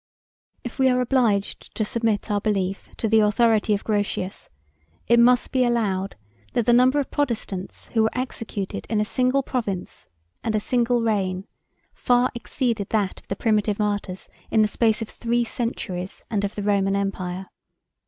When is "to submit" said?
1.75-2.31